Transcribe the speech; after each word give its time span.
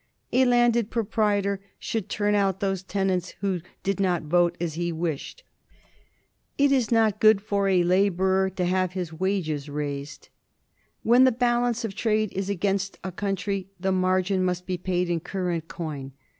"A 0.33 0.45
landed 0.45 0.89
proprietor 0.89 1.61
should 1.77 2.09
turn 2.09 2.33
out 2.33 2.59
those 2.59 2.81
tenants 2.81 3.35
who 3.41 3.61
did 3.83 3.99
not 3.99 4.23
vote 4.23 4.57
as 4.59 4.73
he 4.73 4.91
wished." 4.91 5.43
"It 6.57 6.71
is 6.71 6.91
not 6.91 7.19
good 7.19 7.39
for 7.39 7.69
a 7.69 7.83
labourer 7.83 8.49
to 8.49 8.65
have 8.65 8.93
his 8.93 9.13
wages 9.13 9.69
raised." 9.69 10.29
"When 11.03 11.23
the 11.23 11.31
balance 11.31 11.85
of 11.85 11.93
trade 11.93 12.33
is 12.33 12.49
against 12.49 12.97
a 13.03 13.11
country, 13.11 13.67
the 13.79 13.91
margin 13.91 14.43
must 14.43 14.65
be 14.65 14.79
paid 14.79 15.07
in 15.07 15.19
current 15.19 15.67
coin." 15.67 16.13